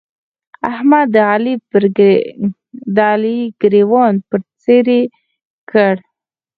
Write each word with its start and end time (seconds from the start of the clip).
احمد 0.71 1.07
د 2.95 2.97
علي 3.11 3.39
ګرېوان 3.61 4.13
پر 4.27 4.39
څيرې 4.61 5.01
کړ. 5.69 5.93